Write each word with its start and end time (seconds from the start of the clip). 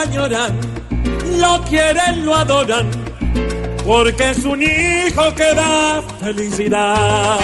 añoran, 0.00 0.58
lo 1.38 1.62
quieren, 1.64 2.24
lo 2.24 2.34
adoran, 2.34 2.90
porque 3.86 4.30
es 4.30 4.44
un 4.44 4.62
hijo 4.62 5.34
que 5.34 5.54
da 5.54 6.02
felicidad. 6.20 7.38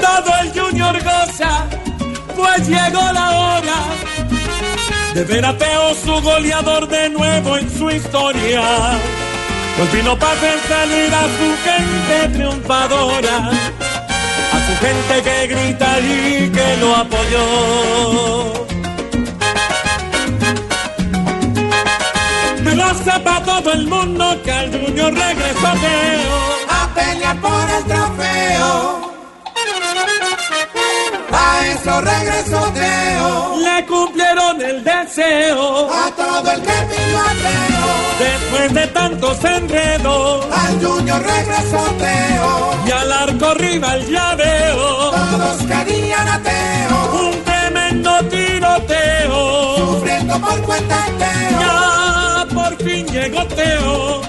Todo 0.00 0.30
el 0.42 0.60
junior 0.60 0.96
goza, 1.02 1.66
pues 2.36 2.68
llegó 2.68 3.12
la 3.12 3.30
hora 3.30 3.78
de 5.14 5.24
ver 5.24 5.44
a 5.44 5.56
Teo 5.56 5.94
su 5.94 6.20
goleador 6.20 6.88
de 6.88 7.08
nuevo 7.10 7.56
en 7.56 7.70
su 7.70 7.90
historia. 7.90 8.62
Pues 9.76 9.92
vino 9.92 10.18
para 10.18 10.32
hacer 10.32 10.58
salir 10.68 11.14
a 11.14 11.22
su 11.36 11.48
gente 11.64 12.38
triunfadora, 12.38 13.50
a 14.52 14.58
su 14.66 14.74
gente 14.84 15.22
que 15.22 15.46
grita 15.48 16.00
y 16.00 16.50
apoyó. 17.04 18.64
Me 22.62 22.74
lo 22.74 22.84
para 23.24 23.42
todo 23.44 23.72
el 23.72 23.86
mundo 23.86 24.42
que 24.42 24.52
al 24.52 24.70
Junior 24.72 25.12
regresó 25.12 25.70
Teo. 25.84 26.38
a 26.68 26.94
pelear 26.94 27.36
por 27.40 27.70
el 27.76 27.84
trofeo. 27.84 29.14
A 31.32 31.66
eso 31.66 32.00
regresó 32.00 32.60
Teo, 32.72 33.56
Le 33.66 33.86
cumplieron 33.86 34.62
el 34.62 34.84
deseo. 34.84 35.90
a 35.92 36.10
todo 36.12 36.50
el 36.52 36.60
que 36.62 36.76
pidió 36.90 37.18
a 37.18 37.32
Teo. 37.44 37.94
Después 38.18 38.74
de 38.74 38.86
tantos 38.88 39.44
enredos 39.44 40.46
Al 40.52 40.74
Junior 40.84 41.20
regresó 41.20 41.82
Teo, 41.98 42.74
y 42.86 42.90
al 42.92 43.12
arco 43.12 43.54
rival 43.54 44.06
ya 44.08 44.36
corriendo 50.14 50.40
por 50.40 50.62
cuenta 50.62 51.06
Teo. 51.18 51.60
Ya 51.60 52.46
por 52.54 52.76
fin 52.76 53.06
llegó 53.06 53.44
Teo 53.46 54.22